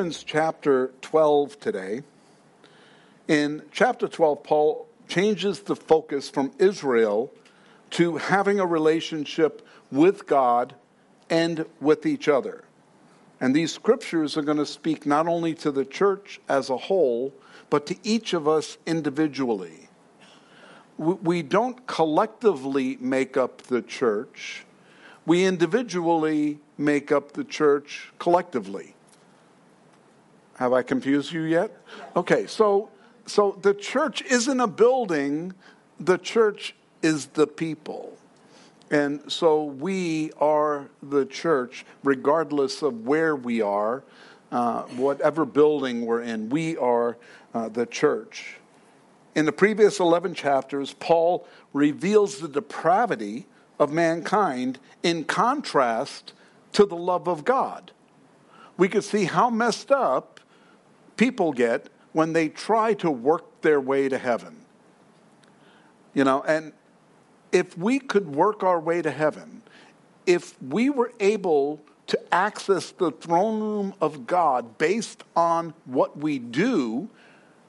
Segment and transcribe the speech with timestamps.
[0.00, 2.02] Romans chapter 12 today.
[3.28, 7.30] In chapter 12, Paul changes the focus from Israel
[7.90, 9.60] to having a relationship
[9.92, 10.74] with God
[11.28, 12.64] and with each other.
[13.42, 17.34] And these scriptures are going to speak not only to the church as a whole,
[17.68, 19.90] but to each of us individually.
[20.96, 24.64] We don't collectively make up the church,
[25.26, 28.94] we individually make up the church collectively.
[30.60, 31.74] Have I confused you yet?
[32.14, 32.90] Okay, so
[33.24, 35.54] so the church isn't a building,
[35.98, 38.14] the church is the people.
[38.90, 44.02] And so we are the church, regardless of where we are,
[44.52, 47.16] uh, whatever building we're in, we are
[47.54, 48.56] uh, the church.
[49.34, 53.46] In the previous 11 chapters, Paul reveals the depravity
[53.78, 56.34] of mankind in contrast
[56.72, 57.92] to the love of God.
[58.76, 60.39] We could see how messed up
[61.20, 64.56] people get when they try to work their way to heaven.
[66.14, 66.72] You know, and
[67.52, 69.60] if we could work our way to heaven,
[70.24, 76.38] if we were able to access the throne room of God based on what we
[76.38, 77.10] do,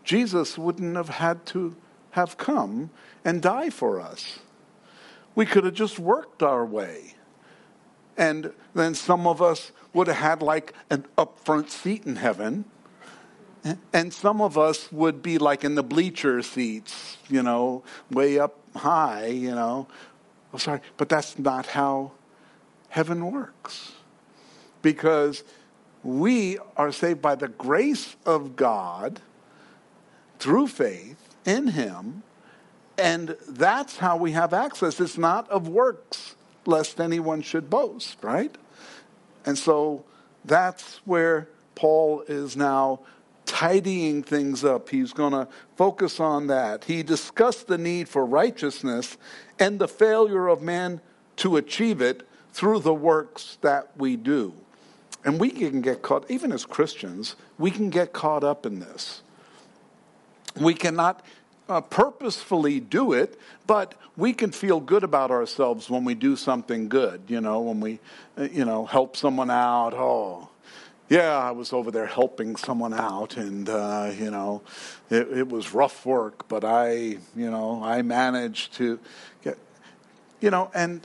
[0.05, 1.75] Jesus wouldn't have had to
[2.11, 2.89] have come
[3.25, 4.39] and die for us.
[5.35, 7.15] We could have just worked our way.
[8.15, 12.63] And then some of us would have had like an upfront seat in heaven
[13.93, 18.57] and some of us would be like in the bleacher seats, you know, way up
[18.75, 19.87] high, you know.
[20.53, 22.11] Oh, sorry, but that's not how
[22.89, 23.93] heaven works.
[24.81, 25.43] Because
[26.03, 29.21] we are saved by the grace of God
[30.39, 32.23] through faith in Him,
[32.97, 34.99] and that's how we have access.
[34.99, 36.35] It's not of works,
[36.65, 38.55] lest anyone should boast, right?
[39.45, 40.03] And so
[40.43, 43.01] that's where Paul is now
[43.51, 44.87] tidying things up.
[44.87, 45.45] He's going to
[45.75, 46.85] focus on that.
[46.85, 49.17] He discussed the need for righteousness
[49.59, 51.01] and the failure of man
[51.35, 54.53] to achieve it through the works that we do.
[55.25, 59.21] And we can get caught, even as Christians, we can get caught up in this.
[60.59, 61.21] We cannot
[61.67, 66.87] uh, purposefully do it, but we can feel good about ourselves when we do something
[66.87, 67.99] good, you know, when we,
[68.37, 69.93] uh, you know, help someone out.
[69.93, 70.47] Oh,
[71.11, 74.61] yeah, I was over there helping someone out, and uh, you know,
[75.09, 78.97] it, it, was rough work, but I, you know, I managed to
[79.43, 79.57] get,
[80.39, 81.01] you know, and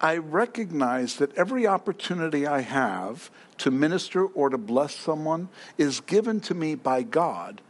[0.00, 6.38] I recognize that every opportunity I have to minister or to bless someone is given
[6.42, 7.60] to me by God,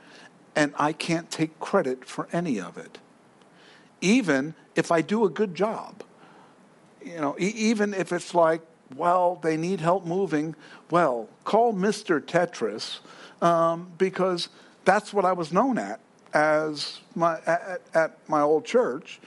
[0.55, 2.99] and I can't take credit for any of it,
[4.03, 6.03] even if I do a good job.
[7.03, 8.61] You know, even if it's like
[8.97, 10.55] well, they need help moving.
[10.91, 12.21] Well, call Mr.
[12.21, 13.01] Tetris
[13.43, 14.49] um, because
[14.85, 16.01] that's what I was known at
[16.35, 19.21] as my at, at my old church.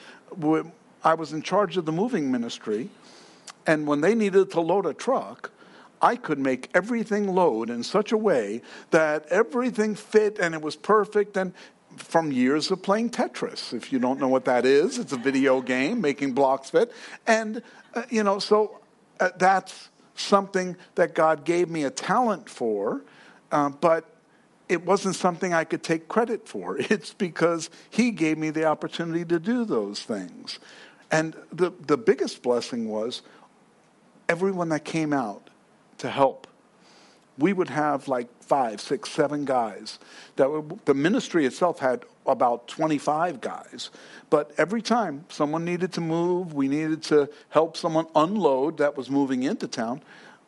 [1.04, 2.90] I was in charge of the moving ministry,
[3.66, 5.52] and when they needed to load a truck,
[6.02, 10.76] I could make everything load in such a way that everything fit and it was
[10.76, 11.38] perfect.
[11.38, 11.54] And
[11.98, 15.62] from years of playing Tetris, if you don't know what that is, it's a video
[15.62, 16.92] game making blocks fit.
[17.28, 17.62] And,
[17.94, 18.81] uh, you know, so
[19.38, 23.02] that's something that God gave me a talent for,
[23.52, 24.06] uh, but
[24.70, 26.78] it wasn't something I could take credit for.
[26.90, 30.60] It's because He gave me the opportunity to do those things.
[31.12, 33.22] And the, the biggest blessing was
[34.30, 35.50] everyone that came out
[35.98, 36.48] to help.
[37.42, 40.00] We would have like five, six, seven guys.
[40.36, 43.90] That the ministry itself had about 25 guys.
[44.30, 49.10] But every time someone needed to move, we needed to help someone unload that was
[49.10, 50.02] moving into town,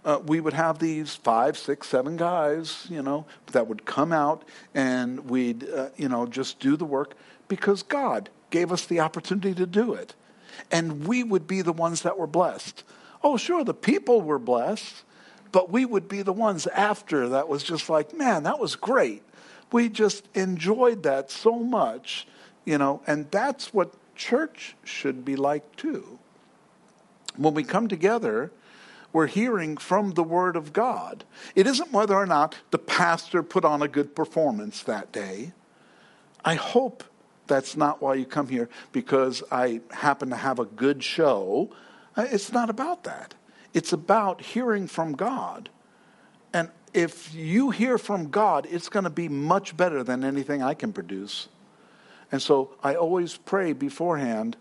[0.06, 4.44] uh, we would have these five, six, seven guys, you know, that would come out
[4.74, 7.16] and we'd, uh, you know, just do the work
[7.48, 10.14] because God gave us the opportunity to do it.
[10.72, 12.84] And we would be the ones that were blessed.
[13.24, 15.04] Oh, sure, the people were blessed
[15.54, 19.24] but we would be the ones after that was just like, man, that was great.
[19.72, 22.28] We just enjoyed that so much,
[22.66, 26.20] you know, and that's what church should be like too.
[27.38, 28.52] When we come together,
[29.14, 31.24] we're hearing from the Word of God.
[31.56, 35.54] It isn't whether or not the pastor put on a good performance that day.
[36.44, 37.04] I hope
[37.46, 41.70] that's not why you come here because I happen to have a good show.
[42.18, 43.36] Uh, it's not about that.
[43.74, 45.70] It's about hearing from God.
[46.54, 50.76] And if you hear from God, it's going to be much better than anything I
[50.76, 51.48] can produce.
[52.32, 54.56] And so I always pray beforehand,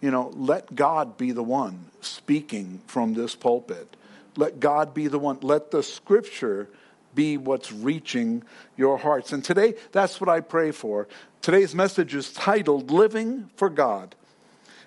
[0.00, 3.96] you know, let God be the one speaking from this pulpit.
[4.36, 5.38] Let God be the one.
[5.42, 6.68] Let the scripture
[7.14, 8.42] be what's reaching
[8.76, 9.32] your hearts.
[9.32, 11.08] And today, that's what I pray for.
[11.42, 14.14] Today's message is titled Living for God.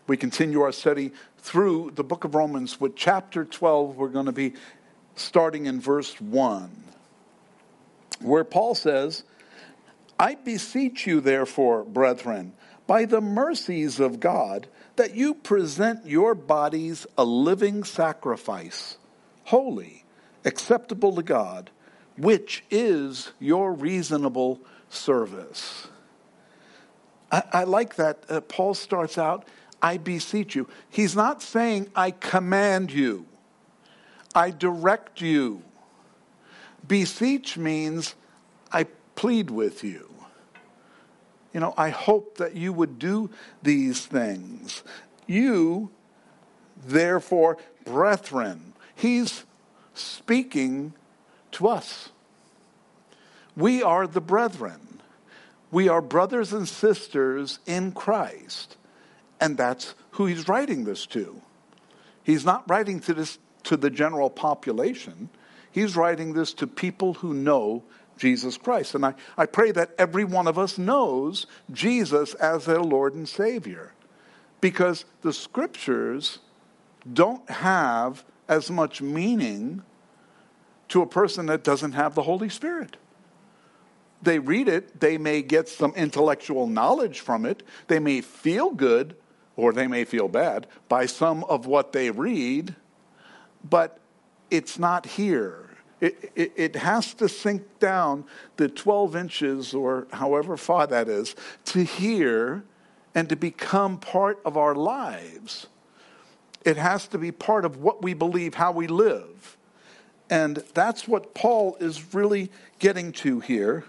[0.07, 1.11] We continue our study
[1.43, 3.97] through the book of Romans with chapter 12.
[3.97, 4.53] We're going to be
[5.15, 6.71] starting in verse 1,
[8.21, 9.23] where Paul says,
[10.17, 12.53] I beseech you, therefore, brethren,
[12.87, 18.97] by the mercies of God, that you present your bodies a living sacrifice,
[19.43, 20.05] holy,
[20.45, 21.71] acceptable to God,
[22.17, 25.89] which is your reasonable service.
[27.29, 29.45] I, I like that uh, Paul starts out,
[29.83, 30.69] I beseech you.
[30.89, 33.25] He's not saying, I command you,
[34.33, 35.61] I direct you.
[36.87, 38.15] Beseech means,
[38.71, 38.85] I
[39.15, 40.09] plead with you.
[41.53, 43.29] You know, I hope that you would do
[43.61, 44.83] these things.
[45.27, 45.91] You,
[46.83, 49.43] therefore, brethren, he's
[49.93, 50.93] speaking
[51.51, 52.09] to us.
[53.55, 55.01] We are the brethren.
[55.71, 58.77] We are brothers and sisters in Christ.
[59.43, 61.41] And that's who he's writing this to.
[62.23, 65.27] He's not writing to this to the general population.
[65.69, 67.83] He's writing this to people who know
[68.17, 68.95] Jesus Christ.
[68.95, 73.27] And I, I pray that every one of us knows Jesus as their Lord and
[73.27, 73.91] Savior.
[74.61, 76.39] Because the scriptures
[77.11, 79.81] don't have as much meaning
[80.87, 82.95] to a person that doesn't have the Holy Spirit.
[84.21, 89.17] They read it, they may get some intellectual knowledge from it, they may feel good
[89.55, 92.75] or they may feel bad by some of what they read,
[93.63, 93.99] but
[94.49, 95.63] it's not here
[96.03, 98.25] it, it, it, has to sink down
[98.57, 101.33] the 12 inches or however far that is
[101.63, 102.65] to hear
[103.15, 105.67] and to become part of our lives.
[106.65, 109.57] It has to be part of what we believe, how we live.
[110.29, 113.85] And that's what Paul is really getting to here.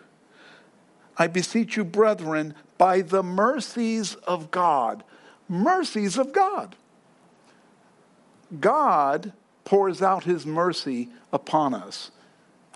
[1.16, 5.02] I beseech you, brethren, by the mercies of God.
[5.48, 6.76] Mercies of God.
[8.60, 9.32] God
[9.64, 12.10] pours out his mercy upon us.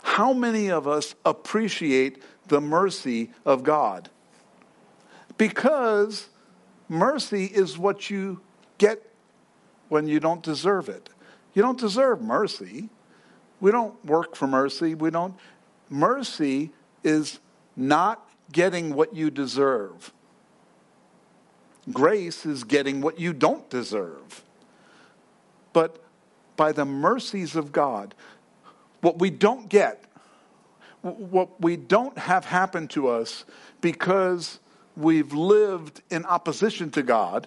[0.03, 4.11] How many of us appreciate the mercy of God?
[5.37, 6.29] Because
[6.89, 8.41] mercy is what you
[8.79, 9.03] get
[9.89, 11.09] when you don't deserve it.
[11.55, 12.89] You don't deserve mercy.
[13.61, 14.95] We don't work for mercy.
[14.95, 15.35] We don't.
[15.89, 16.73] Mercy
[17.03, 17.41] is
[17.77, 20.13] not getting what you deserve.
[21.93, 24.43] Grace is getting what you don't deserve.
[25.73, 26.03] But
[26.59, 28.15] by the mercies of God.
[29.01, 30.05] What we don't get,
[31.01, 33.47] what we don't have happen to us
[33.81, 34.59] because
[34.97, 37.47] we've lived in opposition to God,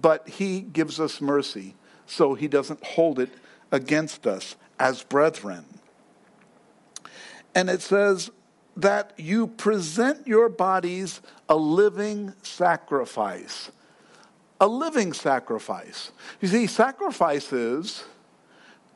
[0.00, 1.74] but He gives us mercy,
[2.06, 3.30] so He doesn't hold it
[3.72, 5.64] against us as brethren.
[7.54, 8.30] And it says
[8.76, 13.70] that you present your bodies a living sacrifice
[14.62, 16.12] a living sacrifice.
[16.40, 18.04] You see, sacrifices,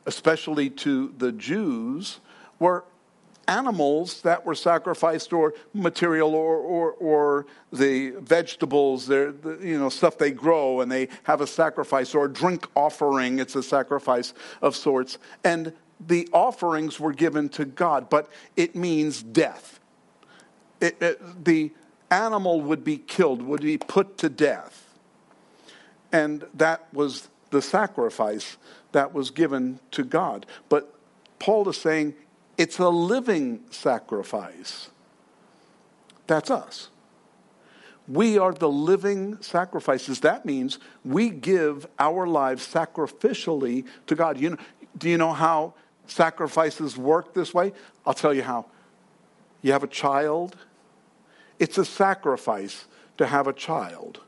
[0.05, 2.21] especially to the Jews,
[2.57, 2.85] were
[3.49, 10.17] animals that were sacrificed or material or, or, or the vegetables, the, you know, stuff
[10.17, 13.39] they grow and they have a sacrifice or a drink offering.
[13.39, 15.17] It's a sacrifice of sorts.
[15.43, 19.79] And the offerings were given to God, but it means death.
[20.79, 21.71] It, it, the
[22.11, 24.95] animal would be killed, would be put to death.
[26.11, 28.57] And that was the sacrifice
[28.91, 30.45] that was given to God.
[30.69, 30.93] But
[31.39, 32.15] Paul is saying
[32.57, 34.89] it's a living sacrifice.
[36.27, 36.89] That's us.
[38.07, 40.21] We are the living sacrifices.
[40.21, 44.39] That means we give our lives sacrificially to God.
[44.39, 44.57] You know,
[44.97, 45.73] do you know how
[46.07, 47.73] sacrifices work this way?
[48.05, 48.65] I'll tell you how.
[49.61, 50.55] You have a child,
[51.59, 52.85] it's a sacrifice
[53.17, 54.21] to have a child.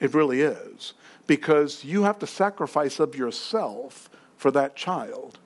[0.00, 0.94] It really is.
[1.26, 5.38] Because you have to sacrifice of yourself for that child.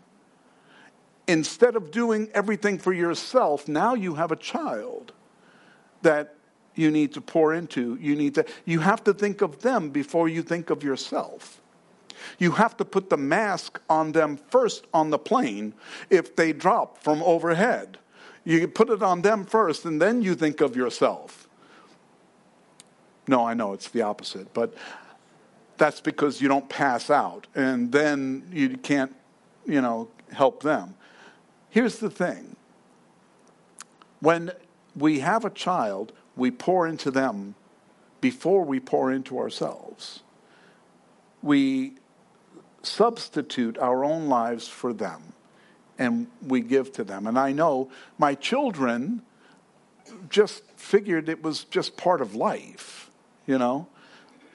[1.27, 5.13] Instead of doing everything for yourself, now you have a child
[6.03, 6.37] that
[6.75, 7.97] you need to pour into.
[8.01, 11.61] You need to you have to think of them before you think of yourself.
[12.38, 15.75] You have to put the mask on them first on the plane
[16.11, 17.99] if they drop from overhead.
[18.44, 21.49] You put it on them first and then you think of yourself.
[23.26, 24.75] No, I know it's the opposite, but
[25.78, 29.14] that's because you don't pass out and then you can't,
[29.66, 30.94] you know, help them.
[31.71, 32.56] Here's the thing
[34.21, 34.52] when
[34.97, 37.54] we have a child, we pour into them
[38.21, 40.23] before we pour into ourselves.
[41.42, 41.94] We
[42.87, 45.23] substitute our own lives for them.
[45.99, 47.26] and we give to them.
[47.26, 49.23] And I know my children
[50.29, 53.11] just figured it was just part of life,
[53.47, 53.87] you know.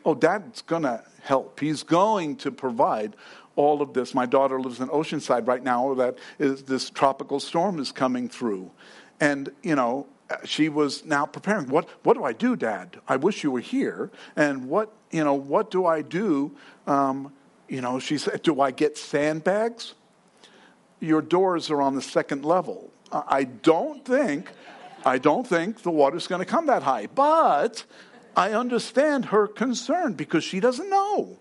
[0.06, 1.60] Oh, dad's going to help.
[1.60, 3.16] He's going to provide
[3.56, 4.14] all of this.
[4.14, 5.94] My daughter lives in Oceanside right now.
[5.94, 8.72] That is, this tropical storm is coming through,
[9.20, 10.08] and you know
[10.46, 11.68] she was now preparing.
[11.68, 13.00] What what do I do, Dad?
[13.08, 14.12] I wish you were here.
[14.36, 16.56] And what you know what do I do?
[16.88, 17.34] Um,
[17.70, 19.94] you know, she said, do I get sandbags?
[21.00, 22.92] Your doors are on the second level.
[23.12, 24.52] I don't think,
[25.06, 27.08] I don't think the water's going to come that high.
[27.08, 27.86] But
[28.36, 31.38] I understand her concern because she doesn't know.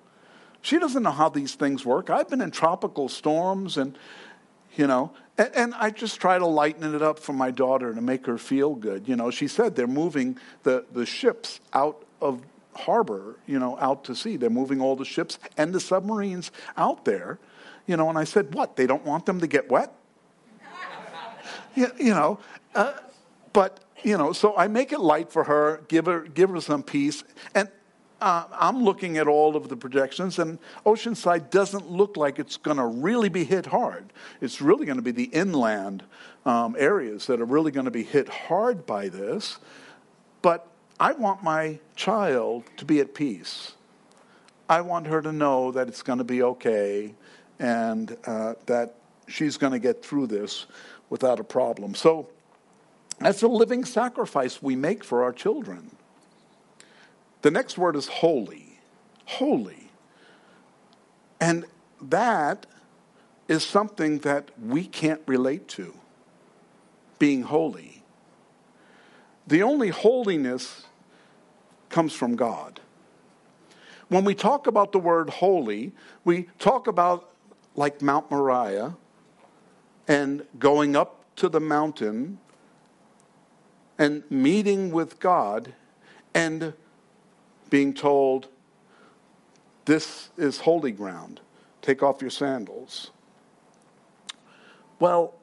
[0.62, 2.11] She doesn't know how these things work.
[2.11, 3.97] I've been in tropical storms and,
[4.76, 8.00] you know, and, and, I just try to lighten it up for my daughter to
[8.00, 9.06] make her feel good.
[9.06, 12.42] You know, she said they're moving the, the ships out of
[12.78, 14.37] harbor, you know, out to sea.
[14.37, 17.38] They're moving all the ships and the submarines out there.
[17.87, 18.76] You know, and I said, what?
[18.76, 19.92] They don't want them to get wet?
[21.75, 22.38] you, you know,
[22.75, 22.94] uh,
[23.52, 26.82] but you know, so I make it light for her, give her give her some
[26.82, 27.68] peace, and
[28.20, 32.76] uh, I'm looking at all of the projections, and Oceanside doesn't look like it's going
[32.76, 34.12] to really be hit hard.
[34.40, 36.02] It's really going to be the inland
[36.44, 39.58] um, areas that are really going to be hit hard by this.
[40.42, 40.66] But
[41.00, 43.73] I want my child to be at peace.
[44.69, 47.14] I want her to know that it's going to be okay
[47.59, 48.95] and uh, that
[49.26, 50.67] she's going to get through this
[51.09, 51.95] without a problem.
[51.95, 52.28] So
[53.21, 55.90] that's a living sacrifice we make for our children.
[57.43, 58.81] The next word is holy.
[59.25, 59.90] Holy.
[61.40, 61.64] And
[62.02, 62.67] that
[63.47, 65.95] is something that we can't relate to,
[67.19, 67.98] being holy.
[69.49, 70.85] The only holiness
[71.88, 72.81] comes from God.
[74.09, 77.31] When we talk about the word holy, we talk about
[77.75, 78.95] like Mount Moriah
[80.07, 82.38] and going up to the mountain
[83.97, 85.73] and meeting with God
[86.35, 86.75] and
[87.71, 88.49] being told,
[89.87, 91.40] This is holy ground.
[91.81, 93.12] Take off your sandals.
[95.00, 95.38] Well,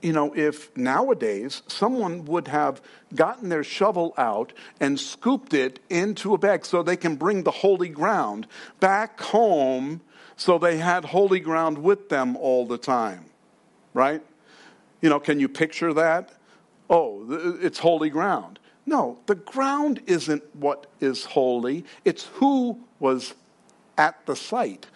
[0.00, 2.80] you know, if nowadays someone would have
[3.14, 7.50] gotten their shovel out and scooped it into a bag so they can bring the
[7.50, 8.46] holy ground
[8.80, 10.00] back home
[10.36, 13.24] so they had holy ground with them all the time,
[13.92, 14.22] right?
[15.00, 16.32] You know, can you picture that?
[16.88, 17.26] Oh,
[17.60, 18.60] it's holy ground.
[18.86, 23.34] No, the ground isn't what is holy, it's who was
[23.98, 24.86] at the site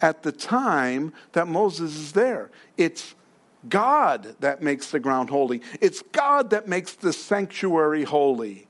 [0.00, 2.50] at the time that Moses is there.
[2.76, 3.14] It's
[3.68, 5.62] God that makes the ground holy.
[5.80, 8.66] It's God that makes the sanctuary holy.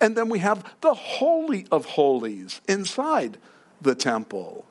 [0.00, 3.38] And then we have the Holy of Holies inside
[3.80, 4.64] the temple.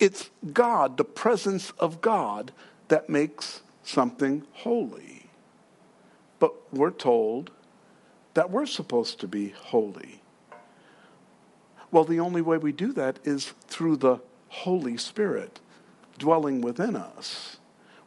[0.00, 2.52] It's God, the presence of God,
[2.88, 5.28] that makes something holy.
[6.38, 7.50] But we're told
[8.34, 10.20] that we're supposed to be holy.
[11.90, 14.18] Well, the only way we do that is through the
[14.48, 15.60] Holy Spirit
[16.18, 17.56] dwelling within us.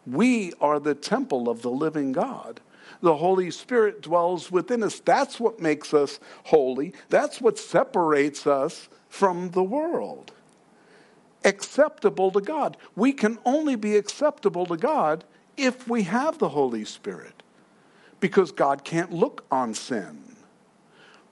[0.06, 2.62] We are the temple of the living God.
[3.01, 5.00] The Holy Spirit dwells within us.
[5.00, 6.94] That's what makes us holy.
[7.10, 10.32] That's what separates us from the world.
[11.46, 12.75] Acceptable to God.
[12.96, 15.24] We can only be acceptable to God
[15.56, 17.44] if we have the Holy Spirit
[18.20, 20.36] because God can't look on sin.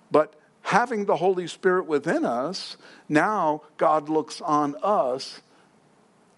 [0.10, 2.78] But having the Holy Spirit within us,
[3.10, 5.42] now God looks on us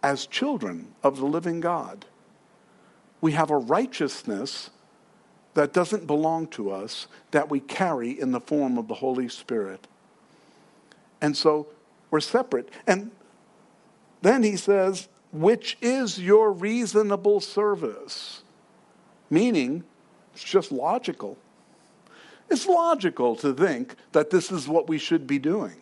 [0.02, 2.06] as children of the living God
[3.22, 4.70] we have a righteousness
[5.54, 9.88] that doesn't belong to us that we carry in the form of the Holy Spirit.
[11.22, 11.68] And so
[12.12, 12.70] we're separate.
[12.88, 13.12] And
[14.22, 18.42] then he says, which is your reasonable service?
[19.30, 19.84] Meaning,
[20.34, 21.38] it's just logical.
[22.50, 25.76] It's logical to think that this is what we should be doing.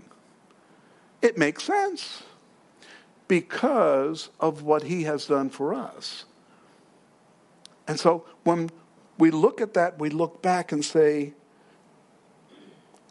[1.22, 2.24] It makes sense
[3.27, 6.25] because of what he has done for us.
[7.88, 8.70] And so when
[9.17, 11.34] we look at that, we look back and say,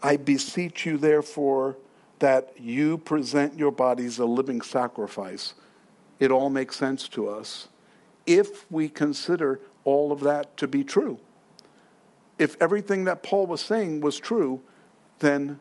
[0.00, 1.76] I beseech you, therefore,
[2.18, 5.54] that you present your bodies a living sacrifice.
[6.20, 7.68] It all makes sense to us
[8.26, 11.18] if we consider all of that to be true.
[12.38, 14.60] If everything that Paul was saying was true,
[15.20, 15.60] then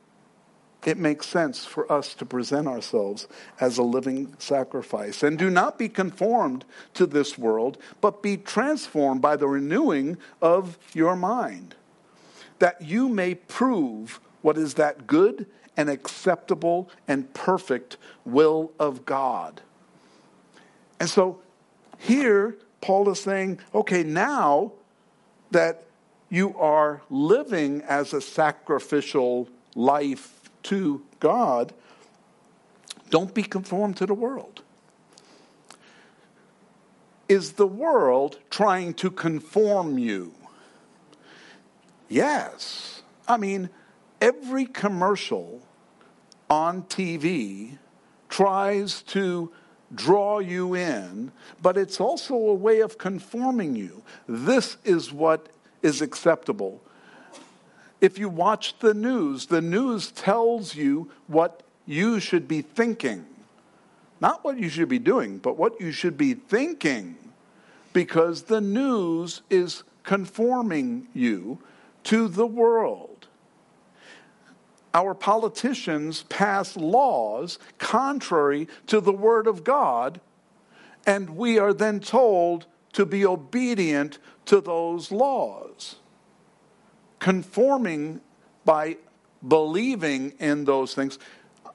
[0.86, 3.28] it makes sense for us to present ourselves
[3.60, 5.24] as a living sacrifice.
[5.24, 6.64] And do not be conformed
[6.94, 11.76] to this world, but be transformed by the renewing of your mind,
[12.60, 19.62] that you may prove what is that good and acceptable and perfect will of God.
[21.00, 21.42] And so
[21.98, 24.74] here, Paul is saying, okay, now
[25.52, 25.84] that
[26.30, 31.74] you are living as a sacrificial life to God,
[33.10, 34.62] don't be conformed to the world.
[37.28, 40.34] Is the world trying to conform you?
[42.08, 43.02] Yes.
[43.28, 43.70] I mean,
[44.22, 45.62] every commercial
[46.50, 47.78] on TV
[48.30, 49.52] tries to
[49.94, 51.32] draw you in,
[51.62, 54.04] but it's also a way of conforming you.
[54.28, 55.50] This is what
[55.82, 56.82] is acceptable.
[58.02, 63.26] If you watch the news, the news tells you what you should be thinking.
[64.22, 67.18] Not what you should be doing, but what you should be thinking.
[67.94, 71.60] Because the news is conforming you
[72.06, 73.28] to the world.
[74.94, 80.22] Our politicians pass laws contrary to the Word of God,
[81.06, 85.98] and we are then told to be obedient to those laws.
[87.26, 88.22] Conforming
[88.66, 88.98] by
[89.48, 91.18] believing in those things.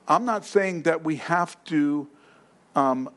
[0.07, 2.07] I'm not saying that we have to
[2.77, 3.11] um,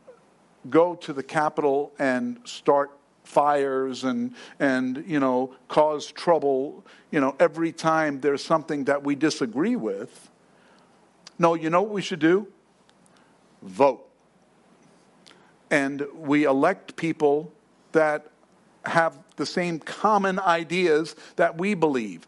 [0.67, 2.89] go to the Capitol and start
[3.23, 9.13] fires and and you know cause trouble you know every time there's something that we
[9.13, 10.31] disagree with.
[11.37, 12.47] No you know what we should do?
[13.61, 14.09] Vote.
[15.69, 17.53] And we elect people
[17.91, 18.25] that
[18.85, 22.27] have the same common ideas that we believe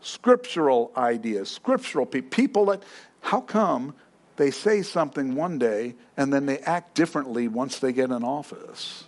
[0.00, 2.82] scriptural ideas scriptural people people that
[3.20, 3.92] how come
[4.36, 9.04] they say something one day and then they act differently once they get in office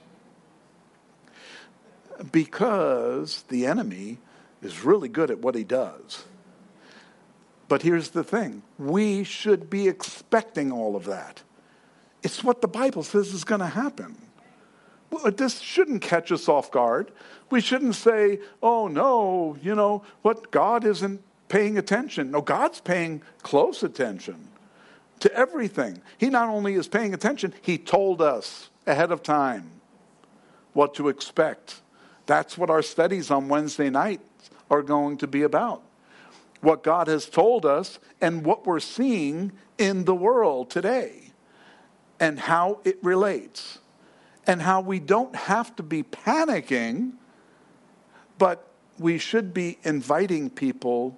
[2.33, 4.19] because the enemy
[4.63, 6.25] is really good at what he does.
[7.69, 11.43] But here's the thing we should be expecting all of that.
[12.23, 14.17] It's what the Bible says is going to happen.
[15.37, 17.11] This shouldn't catch us off guard.
[17.51, 22.31] We shouldn't say, oh no, you know, what God isn't paying attention.
[22.31, 24.49] No, God's paying close attention
[25.19, 26.01] to everything.
[26.17, 29.71] He not only is paying attention, He told us ahead of time
[30.73, 31.83] what to expect.
[32.27, 34.21] That's what our studies on Wednesday night
[34.71, 35.83] are going to be about.
[36.61, 41.33] What God has told us and what we're seeing in the world today
[42.21, 43.79] and how it relates
[44.51, 47.13] and how we don't have to be panicking,
[48.37, 48.67] but
[48.99, 51.17] we should be inviting people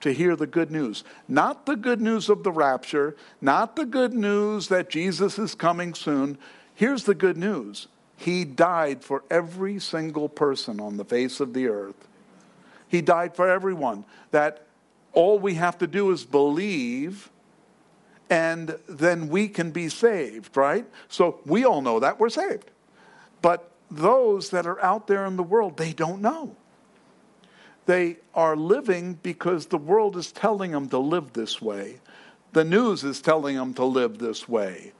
[0.00, 1.02] to hear the good news.
[1.26, 5.94] Not the good news of the rapture, not the good news that Jesus is coming
[5.94, 6.38] soon.
[6.72, 11.66] Here's the good news he died for every single person on the face of the
[11.66, 12.06] earth.
[12.86, 14.04] He died for everyone.
[14.30, 14.64] That
[15.12, 17.30] all we have to do is believe
[18.30, 20.86] and then we can be saved, right?
[21.08, 22.70] So we all know that we're saved.
[23.42, 26.56] But those that are out there in the world, they don't know.
[27.86, 31.98] They are living because the world is telling them to live this way.
[32.52, 34.92] The news is telling them to live this way.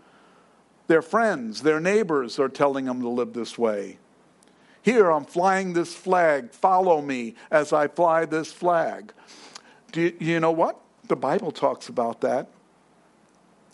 [0.89, 3.99] Their friends, their neighbors are telling them to live this way.
[4.83, 6.51] Here, I'm flying this flag.
[6.51, 9.13] Follow me as I fly this flag.
[9.93, 10.81] Do you, you know what?
[11.07, 12.49] The Bible talks about that.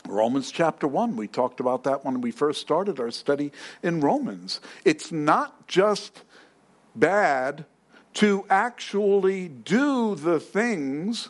[0.09, 4.61] Romans chapter 1, we talked about that when we first started our study in Romans.
[4.85, 6.23] It's not just
[6.95, 7.67] bad
[8.15, 11.29] to actually do the things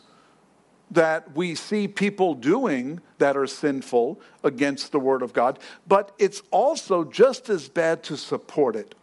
[0.89, 6.41] that we see people doing that are sinful against the Word of God, but it's
[6.49, 8.95] also just as bad to support it,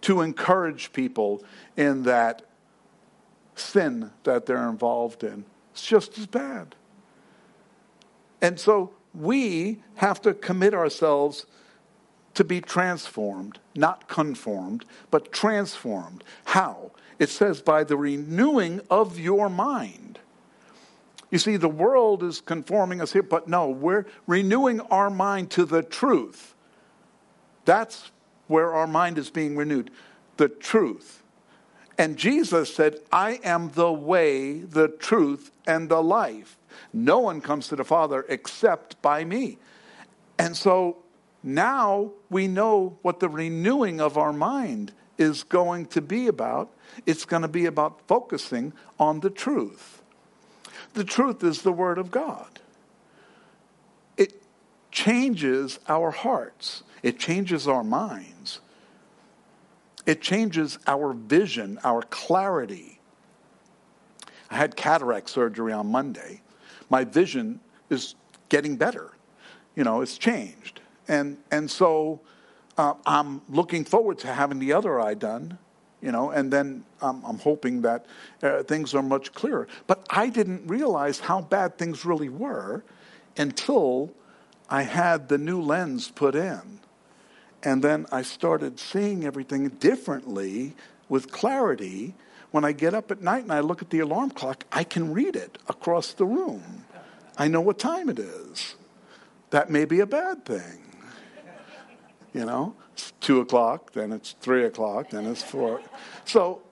[0.00, 1.44] to encourage people
[1.76, 2.42] in that
[3.54, 5.44] sin that they're involved in.
[5.72, 6.74] It's just as bad.
[8.42, 11.46] And so we have to commit ourselves
[12.34, 16.24] to be transformed, not conformed, but transformed.
[16.44, 16.92] How?
[17.18, 20.18] It says, by the renewing of your mind.
[21.30, 25.64] You see, the world is conforming us here, but no, we're renewing our mind to
[25.64, 26.54] the truth.
[27.64, 28.10] That's
[28.46, 29.90] where our mind is being renewed.
[30.38, 31.22] The truth.
[31.98, 36.56] And Jesus said, I am the way, the truth, and the life.
[36.92, 39.58] No one comes to the Father except by me.
[40.38, 40.98] And so
[41.42, 46.72] now we know what the renewing of our mind is going to be about.
[47.06, 50.02] It's going to be about focusing on the truth.
[50.94, 52.60] The truth is the Word of God.
[54.16, 54.42] It
[54.90, 58.60] changes our hearts, it changes our minds,
[60.06, 63.00] it changes our vision, our clarity.
[64.50, 66.40] I had cataract surgery on Monday.
[66.90, 68.14] My vision is
[68.48, 69.12] getting better.
[69.74, 70.80] You know, it's changed.
[71.08, 72.20] And, and so
[72.76, 75.58] uh, I'm looking forward to having the other eye done,
[76.02, 78.06] you know, and then um, I'm hoping that
[78.42, 79.68] uh, things are much clearer.
[79.86, 82.84] But I didn't realize how bad things really were
[83.36, 84.12] until
[84.68, 86.80] I had the new lens put in.
[87.62, 90.74] And then I started seeing everything differently
[91.08, 92.14] with clarity.
[92.50, 95.12] When I get up at night and I look at the alarm clock, I can
[95.12, 96.84] read it across the room.
[97.38, 98.74] I know what time it is.
[99.50, 100.82] That may be a bad thing.
[102.32, 105.80] You know, it's two o'clock, then it's three o'clock, then it's four.
[106.24, 106.62] So,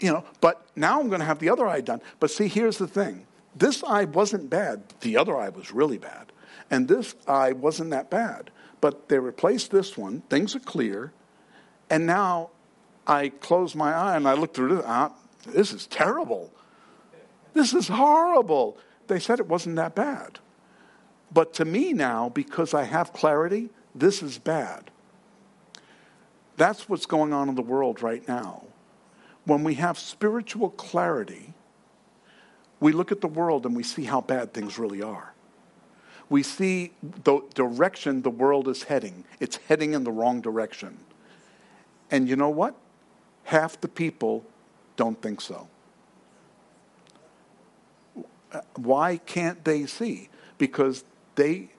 [0.00, 2.00] you know, but now I'm going to have the other eye done.
[2.18, 6.32] But see, here's the thing this eye wasn't bad, the other eye was really bad.
[6.70, 8.50] And this eye wasn't that bad.
[8.80, 11.12] But they replaced this one, things are clear,
[11.90, 12.50] and now
[13.06, 14.84] I close my eye and I look through this.
[14.86, 15.12] Ah,
[15.46, 16.52] this is terrible.
[17.54, 18.78] This is horrible.
[19.08, 20.38] They said it wasn't that bad.
[21.32, 24.90] But to me now, because I have clarity, this is bad.
[26.56, 28.64] That's what's going on in the world right now.
[29.44, 31.54] When we have spiritual clarity,
[32.80, 35.32] we look at the world and we see how bad things really are.
[36.28, 39.24] We see the direction the world is heading.
[39.40, 40.98] It's heading in the wrong direction.
[42.10, 42.76] And you know what?
[43.44, 44.44] Half the people
[44.96, 45.68] don't think so.
[48.76, 50.28] Why can't they see?
[50.58, 51.70] Because they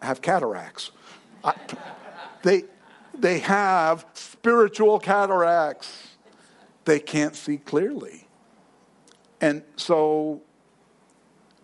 [0.00, 0.92] have cataracts.
[1.44, 1.54] I,
[2.42, 2.64] they,
[3.18, 6.08] they have spiritual cataracts.
[6.84, 8.26] They can't see clearly.
[9.40, 10.42] And so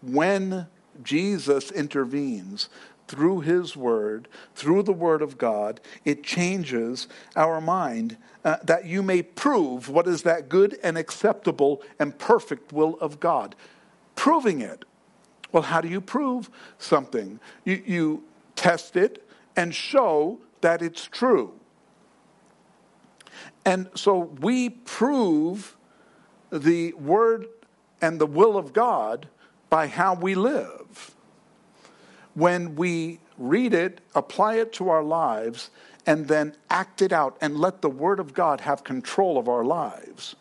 [0.03, 0.67] when
[1.03, 2.69] Jesus intervenes
[3.09, 9.03] through his word, through the word of God, it changes our mind uh, that you
[9.03, 13.55] may prove what is that good and acceptable and perfect will of God.
[14.15, 14.85] Proving it.
[15.53, 17.41] Well, how do you prove something?
[17.65, 21.53] You, you test it and show that it's true.
[23.65, 25.77] And so we prove
[26.51, 27.47] the word
[28.01, 29.29] and the will of God
[29.71, 30.86] by how we live.
[32.37, 35.71] When we read it, apply it to our lives,
[36.05, 39.65] and then act it out and let the Word of God have control of our
[39.65, 40.37] lives,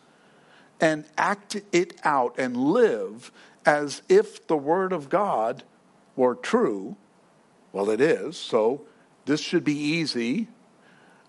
[0.78, 3.32] and act it out and live
[3.64, 5.62] as if the Word of God
[6.16, 6.96] were true,
[7.72, 8.82] well, it is, so
[9.24, 10.48] this should be easy,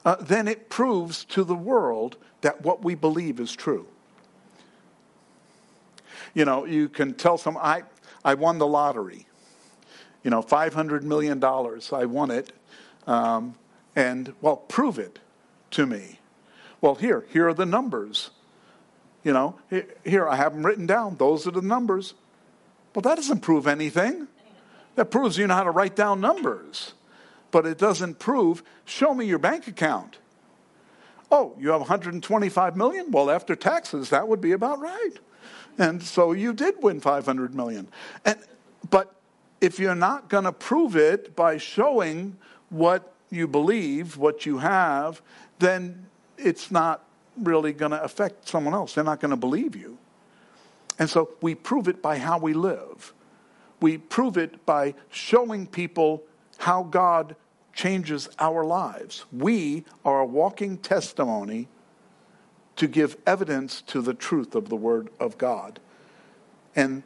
[0.04, 3.88] uh, then it proves to the world that what we believe is true.
[6.34, 7.84] You know, you can tell some, I,
[8.26, 9.27] I won the lottery.
[10.28, 11.42] You know, $500 million.
[11.42, 12.52] I won it.
[13.08, 13.56] Um,
[13.96, 15.20] and, well, prove it
[15.72, 16.20] to me.
[16.82, 18.32] Well, here, here are the numbers.
[19.24, 19.58] You know,
[20.04, 21.16] here, I have them written down.
[21.16, 22.14] Those are the numbers.
[22.94, 24.28] Well, that doesn't prove anything.
[24.96, 26.94] That proves you know how to write down numbers.
[27.52, 30.18] But it doesn't prove, show me your bank account.
[31.32, 33.12] Oh, you have 125 million?
[33.12, 35.14] Well, after taxes, that would be about right.
[35.78, 37.88] And so you did win 500 million.
[38.26, 38.38] And,
[38.90, 39.17] but
[39.62, 42.38] if you're not going to prove it by showing
[42.70, 45.22] what you believe, what you have,
[45.60, 47.04] then it's not
[47.38, 48.94] really going to affect someone else.
[48.94, 49.98] They're not going to believe you.
[51.00, 53.14] And so we prove it by how we live.
[53.80, 56.24] We prove it by showing people
[56.58, 57.36] how God
[57.74, 59.26] changes our lives.
[59.32, 61.68] We are a walking testimony
[62.76, 65.80] to give evidence to the truth of the Word of God.
[66.76, 67.04] And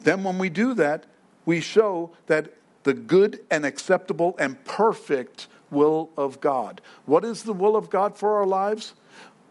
[0.00, 1.06] then when we do that,
[1.48, 6.82] we show that the good and acceptable and perfect will of God.
[7.06, 8.92] What is the will of God for our lives?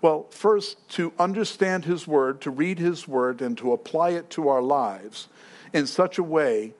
[0.03, 4.47] Well, first, to understand His Word, to read His Word, and to apply it to
[4.47, 5.27] our lives
[5.73, 6.75] in such a way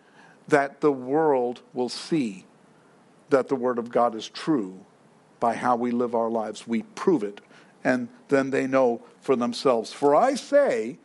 [0.50, 2.46] that the world will see
[3.32, 4.86] that the Word of God is true
[5.40, 6.68] by how we live our lives.
[6.68, 7.42] We prove it
[7.84, 9.92] and then they know for themselves.
[9.92, 11.00] For I say,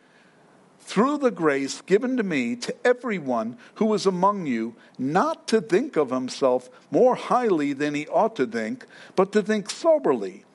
[0.83, 5.95] through the grace given to me to everyone who is among you, not to think
[5.95, 10.45] of himself more highly than he ought to think, but to think soberly,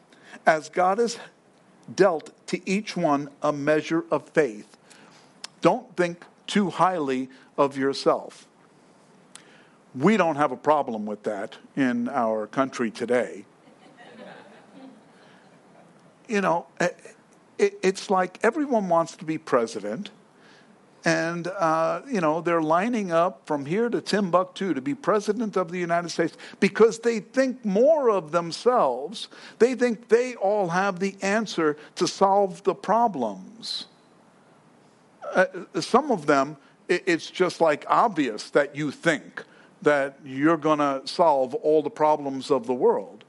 [0.46, 1.18] as God has
[1.94, 4.76] dealt to each one a measure of faith.
[5.60, 8.46] Don't think too highly of yourself.
[9.94, 13.44] We don't have a problem with that in our country today
[16.28, 16.66] you know,
[17.58, 20.10] it's like everyone wants to be president.
[21.08, 25.70] And, uh, you know, they're lining up from here to Timbuktu to be president of
[25.70, 29.28] the United States because they think more of themselves.
[29.58, 33.86] They think they all have the answer to solve the problems.
[35.34, 35.46] Uh,
[35.80, 39.44] some of them, it's just like obvious that you think
[39.80, 43.24] that you're going to solve all the problems of the world.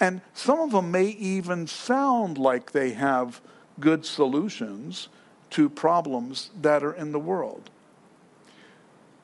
[0.00, 3.40] And some of them may even sound like they have
[3.80, 5.08] good solutions
[5.50, 7.70] to problems that are in the world.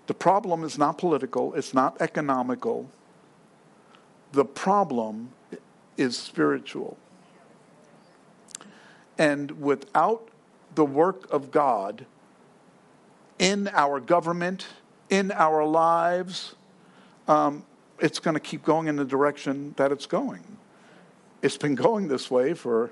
[0.06, 2.90] The problem is not political, it's not economical.
[4.32, 5.30] The problem
[5.96, 6.96] is spiritual.
[9.18, 10.28] And without
[10.74, 12.06] the work of God
[13.38, 14.66] in our government,
[15.10, 16.54] in our lives,
[17.28, 17.64] um,
[17.98, 20.42] it's going to keep going in the direction that it's going.
[21.42, 22.90] It's been going this way for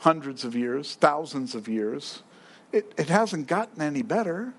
[0.00, 2.22] hundreds of years, thousands of years.
[2.72, 4.52] It, it hasn't gotten any better.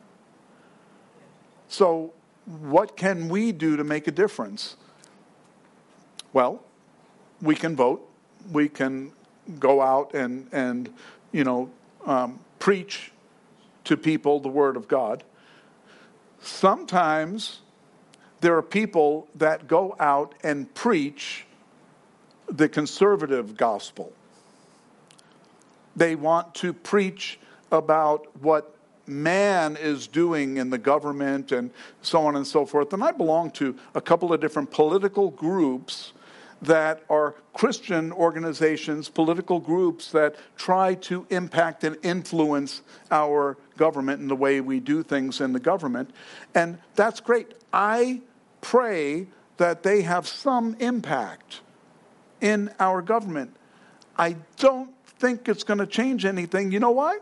[1.67, 2.13] So,
[2.45, 4.76] what can we do to make a difference?
[6.34, 6.63] Well,
[7.41, 8.08] we can vote.
[8.52, 9.12] We can
[9.60, 10.93] go out and, and
[11.32, 11.69] you know,
[12.06, 13.12] um, preach
[13.86, 15.24] to people the Word of God.
[16.41, 17.60] Sometimes
[18.41, 21.45] there are people that go out and preach
[22.48, 24.13] the conservative gospel.
[25.95, 27.39] They want to preach
[27.72, 28.76] about what
[29.08, 32.94] man is doing in the government and so on and so forth.
[32.94, 36.14] And I belong to a couple of different political groups
[36.62, 44.30] that are Christian organizations, political groups that try to impact and influence our government and
[44.30, 46.12] the way we do things in the government.
[46.54, 47.54] And that's great.
[47.72, 48.22] I
[48.62, 49.28] pray
[49.58, 51.62] that they have some impact
[52.42, 53.56] in our government.
[54.18, 56.72] I don't think it's going to change anything.
[56.72, 57.20] You know why?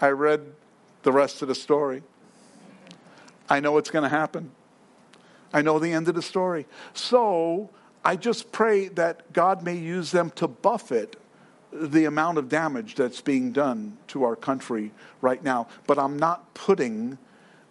[0.00, 0.52] I read
[1.02, 2.02] the rest of the story.
[3.48, 4.50] I know what's going to happen.
[5.52, 6.66] I know the end of the story.
[6.92, 7.70] So
[8.04, 11.16] I just pray that God may use them to buffet
[11.72, 15.68] the amount of damage that's being done to our country right now.
[15.86, 17.18] But I'm not putting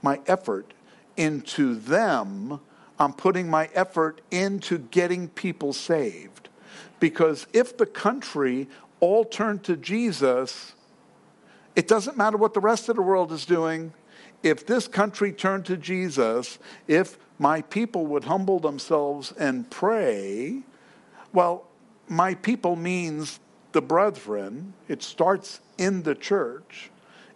[0.02, 0.74] my effort
[1.18, 2.60] into them.
[3.00, 6.50] I'm putting my effort into getting people saved.
[7.00, 8.68] Because if the country
[9.00, 10.75] all turned to Jesus,
[11.76, 13.94] it doesn't matter what the rest of the world is doing.
[14.44, 20.62] If this country turned to Jesus, if my people would humble themselves and pray,
[21.34, 21.68] well,
[22.08, 23.40] my people means
[23.72, 24.74] the brethren.
[24.88, 26.92] It starts in the church.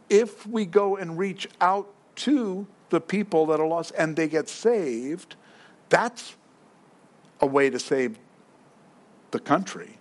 [0.09, 4.47] If we go and reach out to the people that are lost and they get
[4.47, 5.35] saved,
[5.89, 6.35] that's
[7.41, 8.17] a way to save
[9.31, 9.97] the country.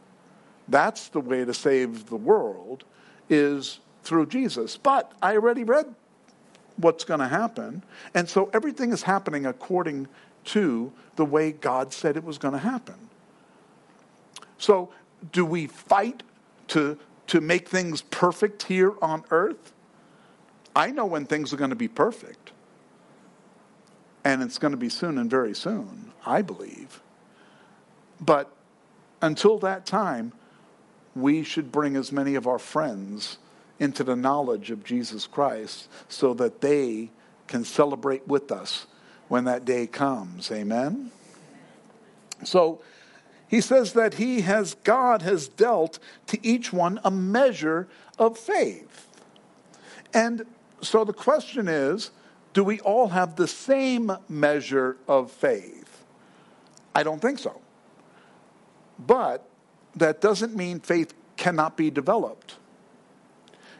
[0.69, 2.85] That's the way to save the world
[3.29, 4.77] is through Jesus.
[4.77, 5.95] But I already read
[6.77, 7.85] what's going to happen.
[8.15, 10.09] And so everything is happening according
[10.47, 12.95] to the way God said it was going to happen.
[14.57, 14.89] So,
[15.33, 16.23] do we fight
[16.69, 19.73] to, to make things perfect here on earth?
[20.75, 22.53] I know when things are going to be perfect.
[24.25, 27.03] And it's going to be soon and very soon, I believe.
[28.21, 28.51] But
[29.21, 30.33] until that time,
[31.15, 33.39] we should bring as many of our friends
[33.79, 37.11] into the knowledge of Jesus Christ so that they
[37.47, 38.87] can celebrate with us
[39.29, 40.51] when that day comes.
[40.51, 41.11] Amen?
[42.45, 42.81] So
[43.49, 47.89] he says that he has, God has dealt to each one a measure
[48.19, 49.09] of faith.
[50.13, 50.45] And
[50.81, 52.11] so the question is
[52.55, 56.05] do we all have the same measure of faith?
[56.95, 57.61] I don't think so.
[58.99, 59.49] But
[59.95, 62.57] that doesn't mean faith cannot be developed.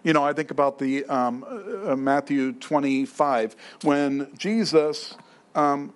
[0.05, 1.45] You know, I think about the um,
[1.85, 5.17] uh, Matthew 25 when Jesus
[5.55, 5.93] um,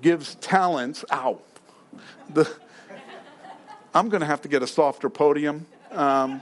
[0.00, 1.04] gives talents.
[1.12, 1.40] Ow.
[2.32, 2.50] The,
[3.94, 5.66] I'm going to have to get a softer podium.
[5.90, 6.40] Um,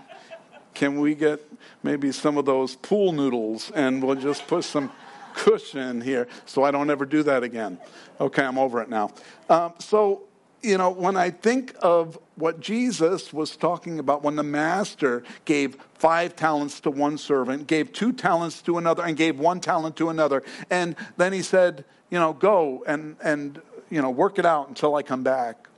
[0.75, 1.41] can we get
[1.83, 4.93] maybe some of those pool noodles and we'll just put some
[5.35, 7.79] cushion here so I don't ever do that again?
[8.21, 9.11] Okay, I'm over it now.
[9.49, 10.28] Um, so
[10.63, 15.77] you know, when I think of what Jesus was talking about when the master gave
[15.95, 20.09] five talents to one servant, gave two talents to another, and gave one talent to
[20.09, 24.69] another, and then he said, you know, go and, and you know, work it out
[24.69, 25.69] until I come back.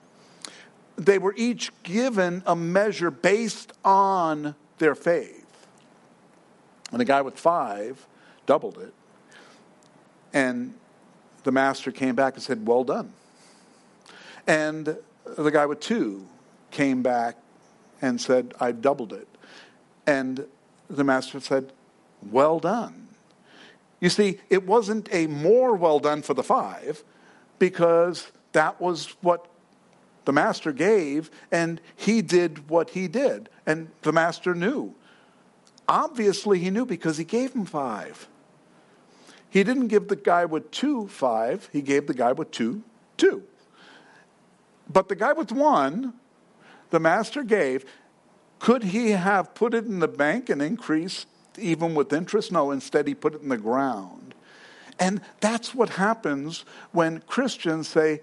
[0.96, 5.46] They were each given a measure based on their faith.
[6.90, 8.06] And the guy with five
[8.46, 8.92] doubled it.
[10.32, 10.74] And
[11.44, 13.12] the master came back and said, Well done
[14.50, 14.98] and
[15.38, 16.26] the guy with two
[16.72, 17.36] came back
[18.02, 19.28] and said, I doubled it.
[20.08, 20.44] And
[20.88, 21.72] the master said,
[22.20, 23.06] Well done.
[24.00, 27.04] You see, it wasn't a more well done for the five
[27.60, 29.46] because that was what
[30.24, 33.48] the master gave, and he did what he did.
[33.66, 34.96] And the master knew.
[35.88, 38.26] Obviously, he knew because he gave him five.
[39.48, 42.82] He didn't give the guy with two five, he gave the guy with two
[43.16, 43.44] two.
[44.92, 46.14] But the guy with one,
[46.90, 47.85] the master gave,
[48.59, 52.50] could he have put it in the bank and increased even with interest?
[52.50, 54.35] No, instead he put it in the ground.
[54.98, 58.20] And that's what happens when Christians say,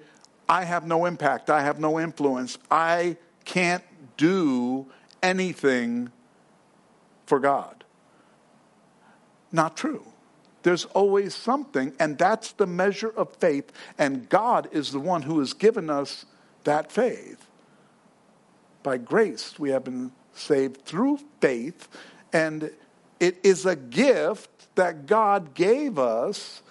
[0.50, 3.84] I have no impact, I have no influence, I can't
[4.18, 4.88] do
[5.24, 6.12] anything
[7.26, 7.84] for God.
[9.52, 10.06] Not true.
[10.64, 15.40] There's always something, and that's the measure of faith, and God is the one who
[15.40, 16.26] has given us
[16.68, 17.48] that faith.
[18.84, 21.88] By grace, we have been saved through faith,
[22.34, 22.72] and
[23.22, 26.62] it is a gift that God gave us,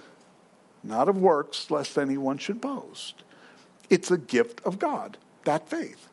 [0.85, 3.25] not of works, lest anyone should boast.
[3.89, 6.09] It's a gift of God, that faith.